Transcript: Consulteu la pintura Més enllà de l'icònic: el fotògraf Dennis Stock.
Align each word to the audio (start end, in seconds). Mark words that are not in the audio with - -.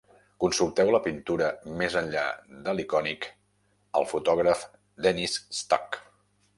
Consulteu 0.43 0.87
la 0.95 1.01
pintura 1.07 1.49
Més 1.83 1.97
enllà 2.01 2.23
de 2.69 2.75
l'icònic: 2.79 3.29
el 4.01 4.11
fotògraf 4.15 4.67
Dennis 5.09 5.41
Stock. 5.61 6.05